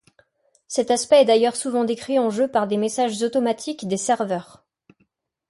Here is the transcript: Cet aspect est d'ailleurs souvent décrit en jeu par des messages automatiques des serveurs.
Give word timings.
Cet 0.67 0.89
aspect 0.89 1.21
est 1.21 1.25
d'ailleurs 1.25 1.55
souvent 1.55 1.83
décrit 1.83 2.17
en 2.17 2.31
jeu 2.31 2.47
par 2.47 2.65
des 2.65 2.77
messages 2.77 3.21
automatiques 3.21 3.87
des 3.87 3.97
serveurs. 3.97 4.65